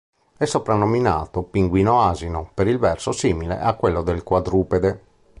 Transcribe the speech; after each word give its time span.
È 0.35 0.45
soprannominato 0.45 1.43
"pinguino 1.43 2.01
asino" 2.01 2.49
per 2.55 2.65
il 2.65 2.79
verso 2.79 3.11
simile 3.11 3.59
a 3.59 3.75
quello 3.75 4.01
del 4.01 4.23
quadrupede. 4.23 5.03